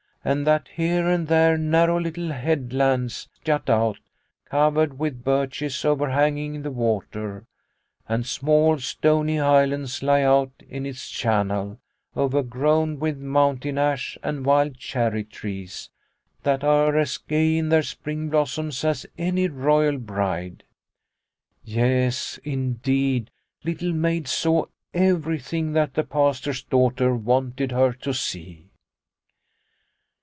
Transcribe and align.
And 0.23 0.45
that 0.45 0.67
here 0.75 1.07
and 1.09 1.27
there 1.27 1.57
narrow 1.57 1.99
little 1.99 2.29
headlands 2.31 3.27
jut 3.43 3.71
out, 3.71 3.97
covered 4.45 4.99
with 4.99 5.23
birches 5.23 5.83
over 5.83 6.11
hanging 6.11 6.61
the 6.61 6.69
water. 6.69 7.47
And 8.07 8.23
small 8.23 8.77
stony 8.77 9.39
islands 9.39 10.03
lie 10.03 10.21
out 10.21 10.51
in 10.69 10.85
its 10.85 11.09
channel, 11.09 11.79
overgrown 12.15 12.99
with 12.99 13.17
mountain 13.17 13.79
ash 13.79 14.15
and 14.21 14.45
wild 14.45 14.77
cherry 14.77 15.23
trees 15.23 15.89
that 16.43 16.63
are 16.63 16.95
as 16.99 17.17
gay 17.17 17.57
in 17.57 17.69
their 17.69 17.81
spring 17.81 18.29
blossoms 18.29 18.83
as 18.85 19.07
any 19.17 19.47
royal 19.47 19.97
bride/' 19.97 20.61
Yes, 21.63 22.39
indeed, 22.43 23.31
Little 23.63 23.91
Maid 23.91 24.27
saw 24.27 24.65
everything 24.93 25.73
that 25.73 25.95
the 25.95 26.03
Pastor's 26.03 26.61
daughter 26.61 27.15
wanted 27.15 27.71
her 27.71 27.91
to 27.93 28.13
see. 28.13 28.67